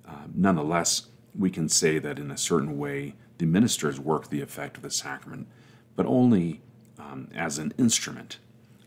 Uh, 0.07 0.25
nonetheless, 0.33 1.07
we 1.37 1.49
can 1.49 1.69
say 1.69 1.99
that 1.99 2.17
in 2.17 2.31
a 2.31 2.37
certain 2.37 2.77
way 2.77 3.13
the 3.37 3.45
ministers 3.45 3.99
work 3.99 4.29
the 4.29 4.41
effect 4.41 4.77
of 4.77 4.83
the 4.83 4.89
sacrament, 4.89 5.47
but 5.95 6.05
only 6.05 6.61
um, 6.97 7.27
as 7.35 7.59
an 7.59 7.73
instrument. 7.77 8.37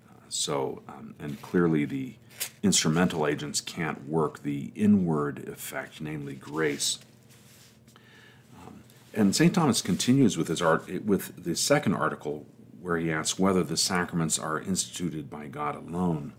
Uh, 0.08 0.24
so, 0.28 0.82
um, 0.88 1.14
and 1.20 1.40
clearly 1.42 1.84
the 1.84 2.14
instrumental 2.62 3.26
agents 3.26 3.60
can't 3.60 4.08
work 4.08 4.42
the 4.42 4.72
inward 4.74 5.48
effect, 5.48 6.00
namely 6.00 6.34
grace. 6.34 6.98
And 9.12 9.34
St. 9.34 9.52
Thomas 9.52 9.82
continues 9.82 10.38
with 10.38 10.46
his 10.46 10.62
art 10.62 11.04
with 11.04 11.42
the 11.42 11.56
second 11.56 11.94
article 11.94 12.46
where 12.80 12.96
he 12.96 13.10
asks 13.10 13.38
whether 13.38 13.64
the 13.64 13.76
sacraments 13.76 14.38
are 14.38 14.60
instituted 14.60 15.28
by 15.28 15.48
God 15.48 15.74
alone. 15.74 16.32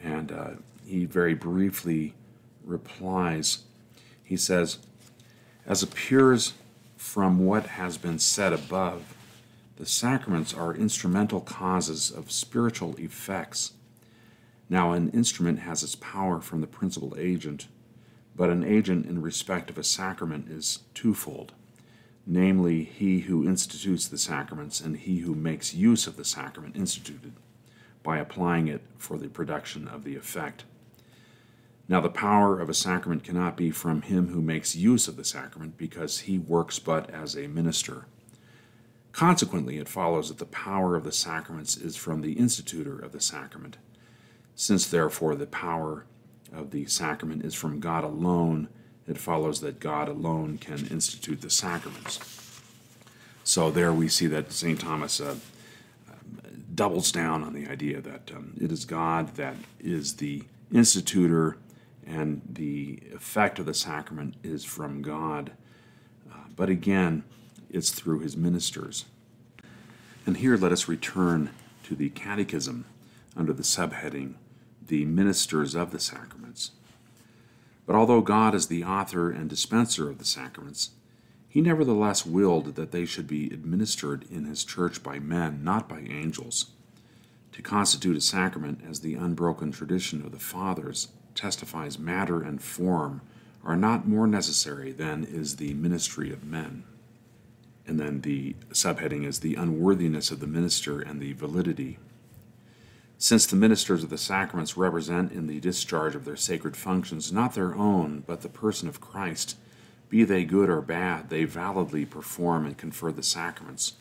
And 0.00 0.30
uh, 0.30 0.50
he 0.86 1.04
very 1.04 1.34
briefly 1.34 2.14
replies. 2.64 3.64
He 4.22 4.36
says, 4.36 4.78
As 5.66 5.82
appears 5.82 6.54
from 6.96 7.44
what 7.44 7.66
has 7.66 7.98
been 7.98 8.20
said 8.20 8.52
above, 8.52 9.14
the 9.76 9.86
sacraments 9.86 10.54
are 10.54 10.74
instrumental 10.74 11.40
causes 11.40 12.10
of 12.10 12.30
spiritual 12.30 12.94
effects. 12.96 13.72
Now, 14.70 14.92
an 14.92 15.10
instrument 15.10 15.60
has 15.60 15.82
its 15.82 15.96
power 15.96 16.40
from 16.40 16.60
the 16.60 16.66
principal 16.66 17.14
agent, 17.18 17.66
but 18.34 18.50
an 18.50 18.64
agent 18.64 19.06
in 19.06 19.20
respect 19.20 19.68
of 19.68 19.78
a 19.78 19.84
sacrament 19.84 20.48
is 20.48 20.80
twofold 20.94 21.52
namely, 22.26 22.82
he 22.84 23.20
who 23.20 23.46
institutes 23.46 24.08
the 24.08 24.18
sacraments 24.18 24.80
and 24.80 24.96
he 24.96 25.18
who 25.18 25.34
makes 25.34 25.74
use 25.74 26.06
of 26.06 26.16
the 26.16 26.24
sacrament 26.24 26.76
instituted 26.76 27.32
by 28.02 28.18
applying 28.18 28.68
it 28.68 28.82
for 28.98 29.16
the 29.16 29.28
production 29.28 29.86
of 29.86 30.04
the 30.04 30.16
effect. 30.16 30.64
Now, 31.88 32.00
the 32.00 32.08
power 32.08 32.58
of 32.58 32.68
a 32.68 32.74
sacrament 32.74 33.22
cannot 33.22 33.56
be 33.56 33.70
from 33.70 34.02
him 34.02 34.28
who 34.28 34.42
makes 34.42 34.74
use 34.74 35.06
of 35.06 35.16
the 35.16 35.24
sacrament, 35.24 35.78
because 35.78 36.20
he 36.20 36.36
works 36.38 36.80
but 36.80 37.08
as 37.10 37.36
a 37.36 37.46
minister. 37.46 38.06
Consequently, 39.12 39.78
it 39.78 39.88
follows 39.88 40.28
that 40.28 40.38
the 40.38 40.46
power 40.46 40.96
of 40.96 41.04
the 41.04 41.12
sacraments 41.12 41.76
is 41.76 41.96
from 41.96 42.22
the 42.22 42.32
institutor 42.32 42.98
of 42.98 43.12
the 43.12 43.20
sacrament. 43.20 43.78
Since, 44.56 44.88
therefore, 44.88 45.36
the 45.36 45.46
power 45.46 46.06
of 46.52 46.70
the 46.70 46.86
sacrament 46.86 47.44
is 47.44 47.54
from 47.54 47.80
God 47.80 48.02
alone, 48.02 48.68
it 49.06 49.18
follows 49.18 49.60
that 49.60 49.80
God 49.80 50.08
alone 50.08 50.58
can 50.58 50.86
institute 50.88 51.40
the 51.40 51.50
sacraments. 51.50 52.20
So, 53.44 53.70
there 53.70 53.92
we 53.92 54.08
see 54.08 54.26
that 54.26 54.52
St. 54.52 54.80
Thomas 54.80 55.20
uh, 55.20 55.36
doubles 56.74 57.10
down 57.10 57.42
on 57.42 57.52
the 57.52 57.66
idea 57.68 58.00
that 58.00 58.30
um, 58.34 58.52
it 58.60 58.70
is 58.70 58.84
God 58.84 59.34
that 59.36 59.56
is 59.80 60.16
the 60.16 60.42
institutor 60.72 61.56
and 62.06 62.42
the 62.48 63.02
effect 63.12 63.58
of 63.58 63.66
the 63.66 63.74
sacrament 63.74 64.34
is 64.44 64.64
from 64.64 65.02
God. 65.02 65.52
Uh, 66.30 66.36
but 66.54 66.68
again, 66.68 67.24
it's 67.70 67.90
through 67.90 68.20
his 68.20 68.36
ministers. 68.36 69.06
And 70.24 70.36
here 70.36 70.56
let 70.56 70.72
us 70.72 70.88
return 70.88 71.50
to 71.84 71.94
the 71.94 72.10
Catechism 72.10 72.84
under 73.36 73.52
the 73.52 73.62
subheading, 73.62 74.34
The 74.86 75.04
Ministers 75.04 75.74
of 75.74 75.90
the 75.90 76.00
Sacraments. 76.00 76.72
But 77.86 77.94
although 77.94 78.20
God 78.20 78.54
is 78.54 78.66
the 78.66 78.84
author 78.84 79.30
and 79.30 79.48
dispenser 79.48 80.10
of 80.10 80.18
the 80.18 80.24
sacraments, 80.24 80.90
he 81.48 81.60
nevertheless 81.60 82.26
willed 82.26 82.74
that 82.74 82.90
they 82.90 83.06
should 83.06 83.26
be 83.26 83.46
administered 83.46 84.26
in 84.30 84.44
his 84.44 84.64
church 84.64 85.02
by 85.02 85.18
men, 85.18 85.64
not 85.64 85.88
by 85.88 86.00
angels. 86.00 86.66
To 87.52 87.62
constitute 87.62 88.16
a 88.16 88.20
sacrament 88.20 88.80
as 88.86 89.00
the 89.00 89.14
unbroken 89.14 89.72
tradition 89.72 90.20
of 90.20 90.32
the 90.32 90.38
fathers 90.38 91.08
testifies 91.34 91.98
matter 91.98 92.42
and 92.42 92.60
form 92.60 93.22
are 93.64 93.76
not 93.76 94.06
more 94.06 94.26
necessary 94.26 94.92
than 94.92 95.24
is 95.24 95.56
the 95.56 95.72
ministry 95.74 96.32
of 96.32 96.44
men. 96.44 96.84
And 97.86 97.98
then 97.98 98.20
the 98.20 98.54
subheading 98.72 99.24
is 99.24 99.40
the 99.40 99.54
unworthiness 99.54 100.30
of 100.30 100.40
the 100.40 100.46
minister 100.46 101.00
and 101.00 101.20
the 101.20 101.32
validity. 101.32 101.98
Since 103.18 103.46
the 103.46 103.56
ministers 103.56 104.04
of 104.04 104.10
the 104.10 104.18
sacraments 104.18 104.76
represent 104.76 105.32
in 105.32 105.46
the 105.46 105.60
discharge 105.60 106.14
of 106.14 106.24
their 106.24 106.36
sacred 106.36 106.76
functions 106.76 107.32
not 107.32 107.54
their 107.54 107.74
own, 107.74 108.24
but 108.26 108.42
the 108.42 108.48
person 108.48 108.88
of 108.88 109.00
Christ, 109.00 109.56
be 110.08 110.22
they 110.24 110.44
good 110.44 110.68
or 110.68 110.80
bad, 110.80 111.30
they 111.30 111.44
validly 111.44 112.04
perform 112.04 112.66
and 112.66 112.76
confer 112.76 113.10
the 113.12 113.22
sacraments, 113.22 113.94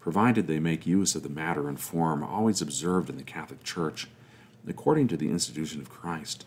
provided 0.00 0.46
they 0.46 0.60
make 0.60 0.86
use 0.86 1.14
of 1.14 1.22
the 1.22 1.28
matter 1.28 1.68
and 1.68 1.78
form 1.78 2.22
always 2.22 2.62
observed 2.62 3.10
in 3.10 3.16
the 3.16 3.22
Catholic 3.22 3.62
Church, 3.62 4.08
according 4.66 5.08
to 5.08 5.16
the 5.16 5.28
institution 5.28 5.80
of 5.80 5.90
Christ 5.90 6.46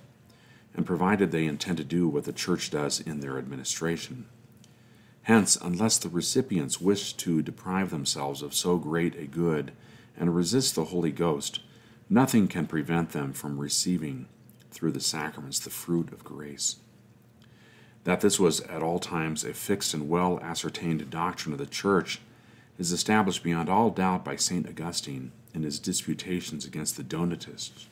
and 0.77 0.85
provided 0.85 1.31
they 1.31 1.45
intend 1.45 1.77
to 1.79 1.83
do 1.83 2.07
what 2.07 2.23
the 2.23 2.31
Church 2.31 2.69
does 2.69 3.01
in 3.01 3.19
their 3.19 3.39
administration. 3.39 4.27
Hence, 5.23 5.57
unless 5.61 5.97
the 5.97 6.07
recipients 6.07 6.79
wish 6.79 7.13
to 7.13 7.41
deprive 7.41 7.89
themselves 7.89 8.41
of 8.43 8.53
so 8.53 8.77
great 8.77 9.15
a 9.15 9.25
good 9.25 9.73
and 10.15 10.35
resist 10.35 10.75
the 10.75 10.85
Holy 10.85 11.11
Ghost, 11.11 11.59
nothing 12.09 12.47
can 12.47 12.67
prevent 12.67 13.11
them 13.11 13.33
from 13.33 13.59
receiving 13.59 14.27
through 14.71 14.91
the 14.91 14.99
sacraments 14.99 15.59
the 15.59 15.69
fruit 15.69 16.11
of 16.11 16.23
grace. 16.23 16.77
That 18.03 18.21
this 18.21 18.39
was 18.39 18.61
at 18.61 18.81
all 18.81 18.99
times 18.99 19.43
a 19.43 19.53
fixed 19.53 19.93
and 19.93 20.07
well 20.07 20.39
ascertained 20.41 21.09
doctrine 21.09 21.53
of 21.53 21.59
the 21.59 21.65
Church 21.65 22.21
is 22.77 22.91
established 22.91 23.43
beyond 23.43 23.69
all 23.69 23.89
doubt 23.89 24.23
by 24.23 24.35
St. 24.35 24.67
Augustine 24.67 25.31
in 25.53 25.63
his 25.63 25.79
disputations 25.79 26.65
against 26.65 26.95
the 26.95 27.03
Donatists. 27.03 27.87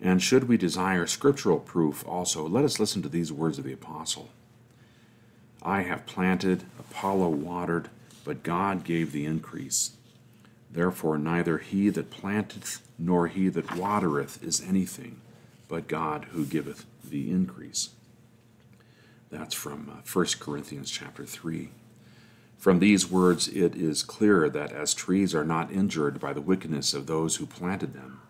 And 0.00 0.22
should 0.22 0.44
we 0.44 0.56
desire 0.56 1.06
scriptural 1.06 1.58
proof 1.58 2.06
also, 2.06 2.46
let 2.46 2.64
us 2.64 2.78
listen 2.78 3.00
to 3.02 3.08
these 3.08 3.32
words 3.32 3.58
of 3.58 3.64
the 3.64 3.72
Apostle 3.72 4.28
I 5.62 5.82
have 5.82 6.04
planted, 6.04 6.64
Apollo 6.78 7.30
watered, 7.30 7.88
but 8.22 8.42
God 8.42 8.84
gave 8.84 9.12
the 9.12 9.24
increase. 9.24 9.92
Therefore, 10.74 11.18
neither 11.18 11.58
he 11.58 11.88
that 11.90 12.10
planteth 12.10 12.82
nor 12.98 13.28
he 13.28 13.48
that 13.48 13.76
watereth 13.76 14.42
is 14.42 14.60
anything, 14.60 15.20
but 15.68 15.88
God 15.88 16.26
who 16.32 16.44
giveth 16.44 16.84
the 17.02 17.30
increase. 17.30 17.90
That's 19.30 19.54
from 19.54 19.88
uh, 19.88 20.02
1 20.12 20.26
Corinthians 20.40 20.90
chapter 20.90 21.24
3. 21.24 21.70
From 22.58 22.80
these 22.80 23.10
words, 23.10 23.46
it 23.48 23.76
is 23.76 24.02
clear 24.02 24.48
that 24.48 24.72
as 24.72 24.94
trees 24.94 25.34
are 25.34 25.44
not 25.44 25.70
injured 25.70 26.18
by 26.18 26.32
the 26.32 26.40
wickedness 26.40 26.92
of 26.92 27.06
those 27.06 27.36
who 27.36 27.46
planted 27.46 27.94
them, 27.94 28.20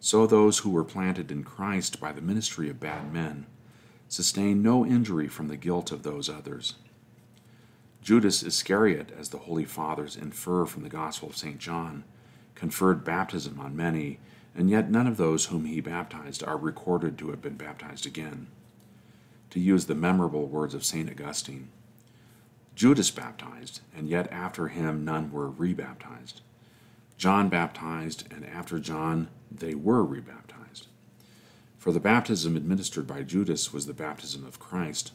so 0.00 0.26
those 0.26 0.58
who 0.58 0.70
were 0.70 0.84
planted 0.84 1.30
in 1.30 1.44
Christ 1.44 2.00
by 2.00 2.12
the 2.12 2.22
ministry 2.22 2.70
of 2.70 2.80
bad 2.80 3.12
men 3.12 3.46
sustain 4.08 4.62
no 4.62 4.86
injury 4.86 5.28
from 5.28 5.48
the 5.48 5.56
guilt 5.56 5.92
of 5.92 6.02
those 6.02 6.28
others. 6.28 6.74
Judas 8.02 8.42
Iscariot, 8.42 9.12
as 9.18 9.28
the 9.28 9.38
Holy 9.38 9.64
Fathers 9.64 10.16
infer 10.16 10.64
from 10.64 10.82
the 10.82 10.88
Gospel 10.88 11.28
of 11.28 11.36
St. 11.36 11.58
John, 11.58 12.04
conferred 12.54 13.04
baptism 13.04 13.60
on 13.60 13.76
many, 13.76 14.18
and 14.54 14.70
yet 14.70 14.90
none 14.90 15.06
of 15.06 15.16
those 15.16 15.46
whom 15.46 15.66
he 15.66 15.80
baptized 15.80 16.42
are 16.42 16.56
recorded 16.56 17.18
to 17.18 17.30
have 17.30 17.42
been 17.42 17.56
baptized 17.56 18.06
again. 18.06 18.48
To 19.50 19.60
use 19.60 19.86
the 19.86 19.94
memorable 19.94 20.46
words 20.46 20.74
of 20.74 20.84
St. 20.84 21.10
Augustine, 21.10 21.68
Judas 22.74 23.10
baptized, 23.10 23.80
and 23.94 24.08
yet 24.08 24.30
after 24.32 24.68
him 24.68 25.04
none 25.04 25.30
were 25.30 25.50
rebaptized. 25.50 26.40
John 27.18 27.50
baptized, 27.50 28.24
and 28.30 28.46
after 28.46 28.78
John 28.78 29.28
they 29.50 29.74
were 29.74 30.02
rebaptized. 30.02 30.86
For 31.76 31.92
the 31.92 32.00
baptism 32.00 32.56
administered 32.56 33.06
by 33.06 33.22
Judas 33.22 33.72
was 33.72 33.86
the 33.86 33.92
baptism 33.92 34.46
of 34.46 34.58
Christ, 34.58 35.12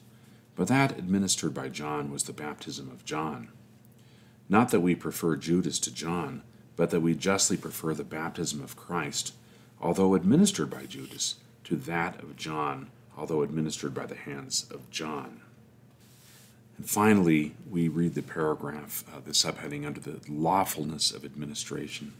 but 0.56 0.68
that 0.68 0.98
administered 0.98 1.54
by 1.54 1.70
John 1.70 2.12
was 2.12 2.24
the 2.24 2.34
baptism 2.34 2.90
of 2.90 3.06
John. 3.06 3.50
Not 4.48 4.72
that 4.72 4.82
we 4.82 4.96
prefer 4.96 5.36
Judas 5.36 5.80
to 5.80 5.94
John, 5.94 6.44
but 6.76 6.90
that 6.92 7.02
we 7.02 7.14
justly 7.16 7.58
prefer 7.58 7.94
the 7.94 8.04
baptism 8.04 8.64
of 8.64 8.76
Christ, 8.76 9.34
although 9.82 10.16
administered 10.16 10.70
by 10.70 10.86
Judas, 10.86 11.36
to 11.66 11.76
that 11.76 12.22
of 12.22 12.36
John, 12.36 12.90
although 13.18 13.42
administered 13.42 13.94
by 13.94 14.06
the 14.06 14.16
hands 14.16 14.68
of 14.72 14.90
John. 14.90 15.42
And 16.78 16.90
finally, 16.90 17.56
we 17.70 17.88
read 17.88 18.16
the 18.16 18.22
paragraph, 18.22 19.04
uh, 19.14 19.20
the 19.24 19.32
subheading 19.32 19.86
under 19.86 20.00
the 20.00 20.20
lawfulness 20.28 21.12
of 21.12 21.24
administration. 21.24 22.14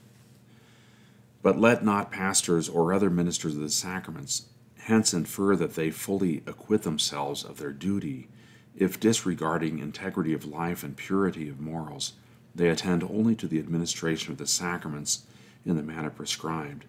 But 1.42 1.60
let 1.60 1.84
not 1.84 2.12
pastors 2.12 2.70
or 2.70 2.94
other 2.94 3.10
ministers 3.10 3.56
of 3.56 3.62
the 3.62 3.70
sacraments 3.70 4.48
hence 4.86 5.16
infer 5.16 5.56
that 5.56 5.74
they 5.74 5.90
fully 5.90 6.44
acquit 6.46 6.84
themselves 6.84 7.44
of 7.44 7.58
their 7.58 7.72
duty 7.72 8.28
if 8.76 9.00
disregarding 9.00 9.80
integrity 9.80 10.32
of 10.32 10.46
life 10.46 10.84
and 10.84 10.96
purity 10.96 11.50
of 11.50 11.60
morals, 11.60 12.14
they 12.54 12.70
attend 12.70 13.04
only 13.04 13.36
to 13.36 13.48
the 13.48 13.58
administration 13.58 14.32
of 14.32 14.38
the 14.38 14.46
sacraments 14.46 15.26
in 15.66 15.76
the 15.76 15.82
manner 15.82 16.12
prescribed. 16.12 16.86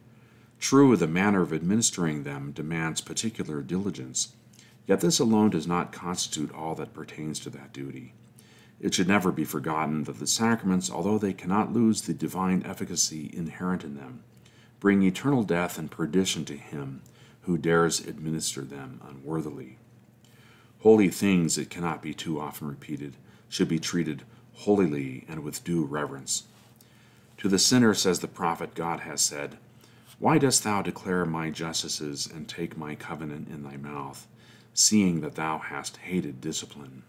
True, 0.60 0.94
the 0.94 1.06
manner 1.06 1.40
of 1.40 1.54
administering 1.54 2.24
them 2.24 2.52
demands 2.52 3.00
particular 3.00 3.62
diligence, 3.62 4.34
yet 4.86 5.00
this 5.00 5.18
alone 5.18 5.48
does 5.48 5.66
not 5.66 5.90
constitute 5.90 6.52
all 6.52 6.74
that 6.74 6.92
pertains 6.92 7.40
to 7.40 7.50
that 7.50 7.72
duty. 7.72 8.12
It 8.78 8.92
should 8.92 9.08
never 9.08 9.32
be 9.32 9.44
forgotten 9.44 10.04
that 10.04 10.18
the 10.18 10.26
sacraments, 10.26 10.90
although 10.90 11.18
they 11.18 11.32
cannot 11.32 11.72
lose 11.72 12.02
the 12.02 12.12
divine 12.12 12.62
efficacy 12.66 13.30
inherent 13.32 13.84
in 13.84 13.96
them, 13.96 14.22
bring 14.80 15.02
eternal 15.02 15.44
death 15.44 15.78
and 15.78 15.90
perdition 15.90 16.44
to 16.44 16.58
him 16.58 17.00
who 17.46 17.56
dares 17.56 18.00
administer 18.00 18.62
them 18.62 19.00
unworthily. 19.08 19.78
Holy 20.80 21.08
things, 21.08 21.56
it 21.56 21.70
cannot 21.70 22.02
be 22.02 22.12
too 22.12 22.40
often 22.40 22.68
repeated, 22.68 23.14
should 23.48 23.68
be 23.68 23.78
treated 23.78 24.24
holily 24.54 25.24
and 25.28 25.42
with 25.42 25.64
due 25.64 25.84
reverence. 25.84 26.44
To 27.38 27.48
the 27.48 27.58
sinner, 27.58 27.94
says 27.94 28.20
the 28.20 28.28
prophet, 28.28 28.74
God 28.74 29.00
has 29.00 29.20
said, 29.20 29.58
Why 30.18 30.38
dost 30.38 30.64
thou 30.64 30.82
declare 30.82 31.24
my 31.24 31.50
justices 31.50 32.26
and 32.26 32.48
take 32.48 32.76
my 32.76 32.94
covenant 32.94 33.48
in 33.48 33.62
thy 33.62 33.76
mouth, 33.76 34.26
seeing 34.74 35.20
that 35.20 35.36
thou 35.36 35.58
hast 35.58 35.98
hated 35.98 36.40
discipline? 36.40 37.02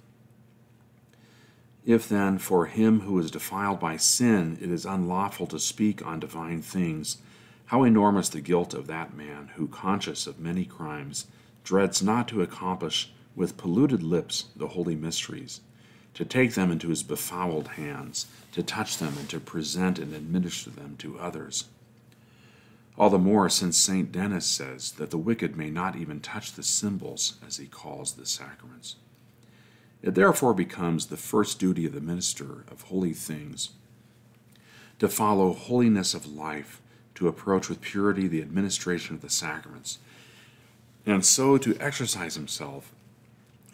If 1.85 2.09
then 2.09 2.37
for 2.37 2.65
him 2.65 3.01
who 3.01 3.17
is 3.17 3.31
defiled 3.31 3.79
by 3.79 3.97
sin 3.97 4.57
it 4.61 4.69
is 4.69 4.85
unlawful 4.85 5.47
to 5.47 5.59
speak 5.59 6.05
on 6.05 6.19
divine 6.19 6.61
things, 6.61 7.17
how 7.67 7.83
enormous 7.83 8.29
the 8.29 8.41
guilt 8.41 8.73
of 8.73 8.87
that 8.87 9.15
man 9.15 9.51
who, 9.55 9.67
conscious 9.67 10.25
of 10.25 10.39
many 10.39 10.65
crimes, 10.65 11.27
dreads 11.63 12.01
not 12.01 12.27
to 12.27 12.41
accomplish 12.41 13.11
with 13.35 13.57
polluted 13.57 14.01
lips 14.01 14.45
the 14.55 14.69
holy 14.69 14.95
mysteries, 14.95 15.61
to 16.13 16.25
take 16.25 16.53
them 16.53 16.71
into 16.71 16.89
his 16.89 17.03
befouled 17.03 17.67
hands, 17.69 18.25
to 18.51 18.63
touch 18.63 18.97
them 18.97 19.15
and 19.17 19.29
to 19.29 19.39
present 19.39 19.99
and 19.99 20.13
administer 20.13 20.69
them 20.69 20.95
to 20.97 21.19
others. 21.19 21.65
All 22.97 23.09
the 23.09 23.19
more 23.19 23.47
since 23.49 23.77
St. 23.77 24.11
Denis 24.11 24.45
says 24.45 24.93
that 24.93 25.11
the 25.11 25.17
wicked 25.17 25.55
may 25.55 25.69
not 25.69 25.95
even 25.95 26.19
touch 26.19 26.53
the 26.53 26.63
symbols, 26.63 27.37
as 27.45 27.57
he 27.57 27.67
calls 27.67 28.13
the 28.13 28.25
sacraments. 28.25 28.95
It 30.01 30.15
therefore 30.15 30.53
becomes 30.53 31.07
the 31.07 31.17
first 31.17 31.59
duty 31.59 31.85
of 31.85 31.93
the 31.93 32.01
minister 32.01 32.65
of 32.71 32.83
holy 32.83 33.13
things 33.13 33.71
to 34.99 35.07
follow 35.07 35.53
holiness 35.53 36.13
of 36.13 36.25
life, 36.25 36.81
to 37.17 37.27
approach 37.27 37.69
with 37.69 37.81
purity 37.81 38.27
the 38.27 38.41
administration 38.41 39.15
of 39.15 39.21
the 39.21 39.29
sacraments, 39.29 39.99
and 41.05 41.23
so 41.23 41.57
to 41.57 41.77
exercise 41.79 42.35
himself 42.35 42.91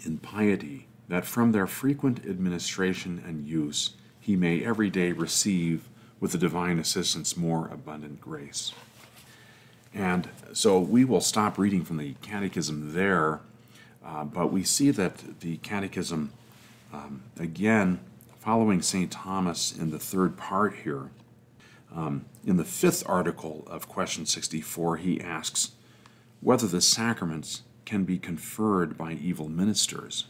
in 0.05 0.17
piety, 0.17 0.87
that 1.07 1.25
from 1.25 1.51
their 1.51 1.67
frequent 1.67 2.25
administration 2.25 3.23
and 3.25 3.47
use 3.47 3.91
he 4.19 4.35
may 4.35 4.63
every 4.63 4.89
day 4.89 5.11
receive 5.11 5.87
with 6.19 6.31
the 6.31 6.37
divine 6.37 6.79
assistance 6.79 7.37
more 7.37 7.67
abundant 7.67 8.21
grace. 8.21 8.71
And 9.93 10.29
so 10.53 10.79
we 10.79 11.05
will 11.05 11.21
stop 11.21 11.57
reading 11.57 11.83
from 11.83 11.97
the 11.97 12.15
Catechism 12.21 12.93
there 12.93 13.41
uh, 14.05 14.25
but 14.25 14.51
we 14.51 14.63
see 14.63 14.91
that 14.91 15.39
the 15.39 15.57
Catechism, 15.57 16.31
um, 16.91 17.23
again, 17.39 17.99
following 18.39 18.81
St. 18.81 19.09
Thomas 19.09 19.71
in 19.71 19.91
the 19.91 19.99
third 19.99 20.35
part 20.37 20.75
here, 20.83 21.09
um, 21.95 22.25
in 22.45 22.57
the 22.57 22.65
fifth 22.65 23.03
article 23.05 23.63
of 23.67 23.87
question 23.87 24.25
64, 24.25 24.97
he 24.97 25.21
asks 25.21 25.71
whether 26.41 26.67
the 26.67 26.81
sacraments 26.81 27.61
can 27.85 28.03
be 28.03 28.17
conferred 28.17 28.97
by 28.97 29.13
evil 29.13 29.49
ministers. 29.49 30.25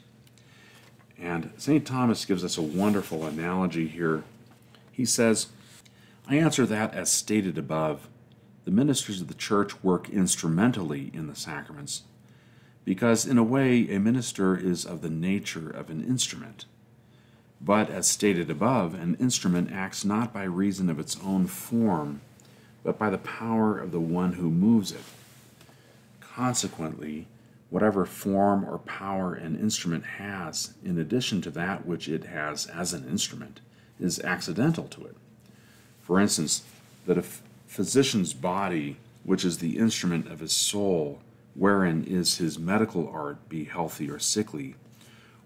And 1.18 1.52
St. 1.58 1.86
Thomas 1.86 2.26
gives 2.26 2.44
us 2.44 2.58
a 2.58 2.62
wonderful 2.62 3.26
analogy 3.26 3.88
here. 3.88 4.24
He 4.92 5.06
says, 5.06 5.48
I 6.28 6.36
answer 6.36 6.66
that 6.66 6.94
as 6.94 7.12
stated 7.12 7.58
above. 7.58 8.10
The 8.66 8.72
ministers 8.72 9.22
of 9.22 9.28
the 9.28 9.34
church 9.34 9.84
work 9.84 10.10
instrumentally 10.10 11.12
in 11.14 11.28
the 11.28 11.36
sacraments 11.36 12.04
because, 12.86 13.26
in 13.26 13.38
a 13.38 13.44
way, 13.44 13.88
a 13.90 14.00
minister 14.00 14.58
is 14.58 14.86
of 14.86 15.02
the 15.02 15.10
nature 15.10 15.70
of 15.70 15.90
an 15.90 16.04
instrument. 16.04 16.66
But, 17.66 17.90
as 17.90 18.08
stated 18.08 18.50
above, 18.50 18.94
an 18.94 19.16
instrument 19.22 19.72
acts 19.72 20.04
not 20.04 20.34
by 20.34 20.44
reason 20.44 20.90
of 20.90 21.00
its 21.00 21.18
own 21.24 21.48
form, 21.48 22.20
but 22.84 23.00
by 23.00 23.10
the 23.10 23.18
power 23.18 23.80
of 23.80 23.92
the 23.92 24.02
one 24.02 24.34
who 24.34 24.50
moves 24.50 24.92
it. 24.92 25.04
Consequently, 26.20 27.28
whatever 27.70 28.06
form 28.06 28.66
or 28.66 28.80
power 28.80 29.34
an 29.34 29.58
instrument 29.58 30.06
has, 30.06 30.74
in 30.84 30.98
addition 31.00 31.42
to 31.42 31.50
that 31.52 31.86
which 31.86 32.10
it 32.10 32.26
has 32.26 32.66
as 32.68 32.92
an 32.92 33.08
instrument, 33.08 33.62
is 33.98 34.20
accidental 34.20 34.88
to 34.90 35.06
it. 35.06 35.16
For 36.02 36.20
instance, 36.20 36.64
that 37.06 37.18
a 37.18 37.24
physician's 37.68 38.34
body, 38.34 38.98
which 39.24 39.46
is 39.46 39.60
the 39.60 39.78
instrument 39.78 40.30
of 40.30 40.42
his 40.42 40.52
soul, 40.52 41.22
wherein 41.56 42.04
is 42.04 42.40
his 42.40 42.60
medical 42.60 43.08
art 43.08 43.48
be 43.48 43.64
healthy 43.64 44.10
or 44.10 44.20
sickly, 44.20 44.76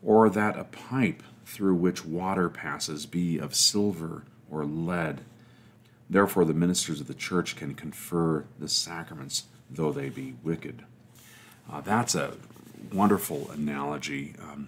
or 0.01 0.31
that 0.31 0.57
a 0.57 0.63
pipe 0.63 1.21
through 1.47 1.75
which 1.75 2.05
water 2.05 2.49
passes 2.49 3.05
be 3.05 3.37
of 3.37 3.55
silver 3.55 4.23
or 4.51 4.65
lead. 4.65 5.21
Therefore, 6.09 6.45
the 6.45 6.53
ministers 6.53 7.01
of 7.01 7.07
the 7.07 7.13
church 7.13 7.55
can 7.55 7.73
confer 7.73 8.45
the 8.59 8.69
sacraments, 8.69 9.45
though 9.69 9.91
they 9.91 10.09
be 10.09 10.35
wicked. 10.43 10.83
Uh, 11.71 11.81
that's 11.81 12.15
a 12.15 12.35
wonderful 12.93 13.49
analogy, 13.51 14.35
um, 14.41 14.67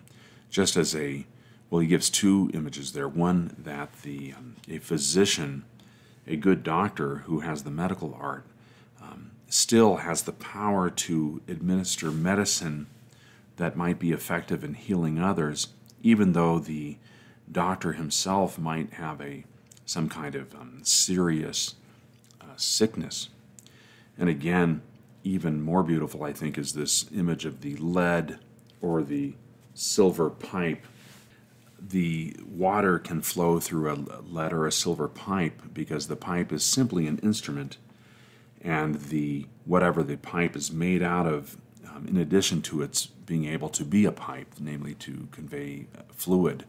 just 0.50 0.76
as 0.76 0.96
a 0.96 1.26
well, 1.70 1.82
he 1.82 1.88
gives 1.88 2.10
two 2.10 2.50
images 2.56 2.94
there. 2.94 3.08
One 3.08 3.56
that 3.60 4.02
the 4.02 4.34
um, 4.36 4.56
a 4.68 4.80
physician, 4.80 5.66
a 6.26 6.36
good 6.36 6.64
doctor 6.64 7.18
who 7.28 7.42
has 7.42 7.62
the 7.62 7.70
medical 7.70 8.18
art, 8.20 8.44
still 9.50 9.98
has 9.98 10.22
the 10.24 10.32
power 10.32 10.90
to 10.90 11.42
administer 11.48 12.12
medicine 12.12 12.88
that 13.58 13.76
might 13.76 14.00
be 14.00 14.12
effective 14.12 14.64
in 14.64 14.74
healing 14.74 15.20
others, 15.20 15.70
even 16.02 16.34
though 16.34 16.60
the 16.60 16.98
doctor 17.52 17.94
himself 17.94 18.60
might 18.60 18.94
have 18.94 19.22
a 19.22 19.44
some 19.86 20.08
kind 20.08 20.36
of 20.36 20.54
um, 20.54 20.82
serious 20.84 21.74
uh, 22.40 22.46
sickness. 22.56 23.30
And 24.20 24.30
again, 24.30 24.82
even 25.24 25.64
more 25.64 25.82
beautiful, 25.82 26.24
I 26.24 26.32
think, 26.32 26.60
is 26.60 26.74
this 26.74 27.10
image 27.12 27.44
of 27.44 27.62
the 27.62 27.76
lead 27.78 28.38
or 28.82 29.02
the 29.02 29.34
silver 29.74 30.30
pipe. 30.30 30.86
The 31.82 32.36
water 32.46 33.00
can 33.00 33.22
flow 33.22 33.60
through 33.60 33.92
a 33.92 33.96
lead 33.96 34.54
or 34.54 34.68
a 34.68 34.72
silver 34.72 35.08
pipe 35.08 35.62
because 35.74 36.08
the 36.08 36.16
pipe 36.16 36.52
is 36.52 36.64
simply 36.64 37.08
an 37.08 37.18
instrument 37.20 37.78
and 38.62 38.96
the 38.96 39.48
whatever 39.66 40.04
the 40.04 40.18
pipe 40.18 40.56
is 40.56 40.72
made 40.72 41.02
out 41.02 41.26
of, 41.26 41.58
um, 42.00 42.08
in 42.08 42.18
addition 42.18 42.62
to 42.64 42.82
its 42.82 43.06
being 43.06 43.46
able 43.46 43.70
to 43.70 43.84
be 43.84 44.06
a 44.06 44.12
pipe, 44.12 44.56
namely 44.60 44.94
to 44.96 45.28
convey 45.32 45.88
fluid, 46.12 46.66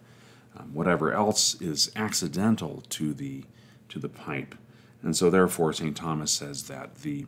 um, 0.57 0.73
whatever 0.75 1.13
else 1.13 1.61
is 1.61 1.91
accidental 1.97 2.83
to 2.91 3.15
the 3.15 3.45
to 3.89 3.99
the 3.99 4.09
pipe, 4.09 4.55
and 5.03 5.17
so 5.17 5.31
therefore 5.31 5.73
St. 5.73 5.97
Thomas 5.97 6.33
says 6.33 6.65
that 6.65 6.97
the 6.97 7.27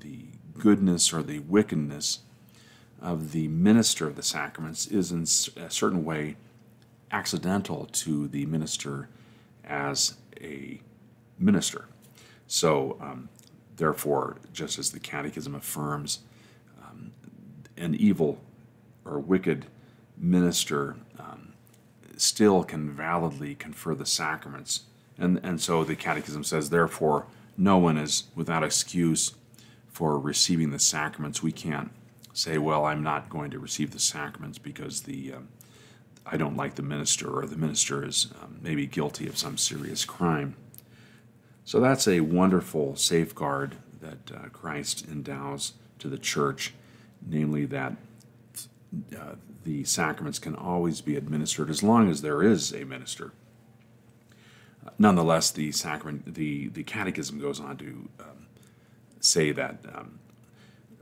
the 0.00 0.26
goodness 0.58 1.12
or 1.12 1.22
the 1.22 1.40
wickedness 1.40 2.20
of 3.00 3.32
the 3.32 3.48
minister 3.48 4.06
of 4.06 4.16
the 4.16 4.22
sacraments 4.22 4.86
is 4.86 5.10
in 5.10 5.22
a 5.62 5.70
certain 5.70 6.04
way 6.04 6.36
accidental 7.10 7.86
to 7.92 8.28
the 8.28 8.46
minister 8.46 9.08
as 9.64 10.16
a 10.40 10.80
minister. 11.38 11.86
So 12.46 12.96
um, 13.00 13.28
Therefore, 13.76 14.36
just 14.52 14.78
as 14.78 14.90
the 14.90 15.00
Catechism 15.00 15.54
affirms, 15.54 16.20
an 17.76 17.94
evil 17.94 18.38
or 19.04 19.18
wicked 19.18 19.66
minister 20.16 20.96
um, 21.18 21.52
still 22.16 22.62
can 22.64 22.90
validly 22.90 23.54
confer 23.54 23.94
the 23.94 24.06
sacraments. 24.06 24.82
And, 25.18 25.40
and 25.42 25.60
so 25.60 25.84
the 25.84 25.96
Catechism 25.96 26.44
says, 26.44 26.70
therefore, 26.70 27.26
no 27.56 27.78
one 27.78 27.98
is 27.98 28.24
without 28.34 28.64
excuse 28.64 29.34
for 29.90 30.18
receiving 30.18 30.70
the 30.70 30.78
sacraments. 30.78 31.42
We 31.42 31.52
can't 31.52 31.90
say, 32.32 32.58
well, 32.58 32.86
I'm 32.86 33.02
not 33.02 33.28
going 33.28 33.50
to 33.50 33.58
receive 33.58 33.90
the 33.90 33.98
sacraments 33.98 34.58
because 34.58 35.02
the 35.02 35.34
um, 35.34 35.48
I 36.24 36.36
don't 36.36 36.56
like 36.56 36.76
the 36.76 36.82
minister 36.82 37.28
or 37.28 37.46
the 37.46 37.56
minister 37.56 38.04
is 38.04 38.28
um, 38.40 38.58
maybe 38.62 38.86
guilty 38.86 39.26
of 39.26 39.36
some 39.36 39.58
serious 39.58 40.04
crime. 40.04 40.54
So 41.64 41.80
that's 41.80 42.08
a 42.08 42.20
wonderful 42.20 42.96
safeguard 42.96 43.76
that 44.00 44.32
uh, 44.32 44.48
Christ 44.48 45.06
endows 45.08 45.74
to 45.98 46.08
the 46.08 46.18
church, 46.18 46.74
namely 47.26 47.64
that 47.66 47.94
uh, 49.18 49.34
the 49.64 49.84
sacraments 49.84 50.38
can 50.38 50.54
always 50.54 51.00
be 51.00 51.16
administered 51.16 51.70
as 51.70 51.82
long 51.82 52.10
as 52.10 52.20
there 52.22 52.42
is 52.42 52.72
a 52.72 52.84
minister. 52.84 53.32
nonetheless, 54.98 55.50
the 55.50 55.72
sacrament, 55.72 56.34
the, 56.34 56.68
the 56.68 56.82
Catechism 56.82 57.40
goes 57.40 57.60
on 57.60 57.76
to 57.78 58.08
um, 58.20 58.46
say 59.20 59.52
that 59.52 59.78
um, 59.94 60.18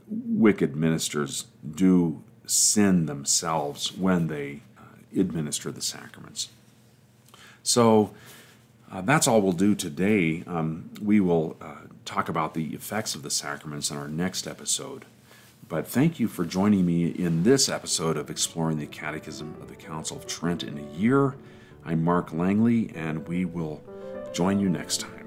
wicked 0.07 0.75
ministers 0.75 1.45
do 1.75 2.21
sin 2.45 3.05
themselves 3.05 3.91
when 3.91 4.27
they 4.27 4.61
uh, 4.77 5.19
administer 5.19 5.71
the 5.71 5.81
sacraments. 5.81 6.49
So 7.63 8.13
Uh, 8.91 8.99
that's 8.99 9.25
all 9.25 9.41
we'll 9.41 9.53
do 9.53 9.73
today. 9.73 10.43
Um, 10.45 10.89
we 11.01 11.21
will 11.21 11.55
uh, 11.61 11.87
talk 12.03 12.27
about 12.27 12.53
the 12.53 12.73
effects 12.73 13.15
of 13.15 13.23
the 13.23 13.29
sacraments 13.29 13.89
in 13.89 13.95
our 13.95 14.09
next 14.09 14.47
episode. 14.47 15.05
But 15.71 15.87
thank 15.87 16.19
you 16.19 16.27
for 16.27 16.43
joining 16.43 16.85
me 16.85 17.05
in 17.11 17.43
this 17.43 17.69
episode 17.69 18.17
of 18.17 18.29
Exploring 18.29 18.77
the 18.77 18.85
Catechism 18.85 19.55
of 19.61 19.69
the 19.69 19.75
Council 19.75 20.17
of 20.17 20.27
Trent 20.27 20.63
in 20.63 20.77
a 20.77 20.97
Year. 20.97 21.37
I'm 21.85 22.03
Mark 22.03 22.33
Langley, 22.33 22.91
and 22.93 23.25
we 23.25 23.45
will 23.45 23.81
join 24.33 24.59
you 24.59 24.67
next 24.67 24.99
time. 24.99 25.20